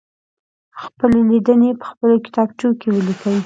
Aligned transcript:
خپلې 0.81 1.19
لیدنې 1.29 1.71
په 1.79 1.85
خپلو 1.91 2.15
کتابچو 2.25 2.69
کې 2.79 2.87
ولیکئ. 2.91 3.37